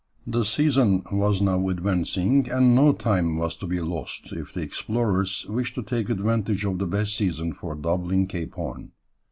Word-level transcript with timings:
The 0.25 0.43
season 0.45 1.03
was 1.11 1.43
now 1.43 1.69
advancing, 1.69 2.49
and 2.49 2.73
no 2.73 2.91
time 2.91 3.37
was 3.37 3.55
to 3.57 3.67
be 3.67 3.79
lost 3.81 4.33
if 4.33 4.51
the 4.51 4.61
explorers 4.61 5.45
wished 5.47 5.75
to 5.75 5.83
take 5.83 6.09
advantage 6.09 6.65
of 6.65 6.79
the 6.79 6.87
best 6.87 7.15
season 7.15 7.53
for 7.53 7.75
doubling 7.75 8.25
Cape 8.25 8.55
Horn. 8.55 8.93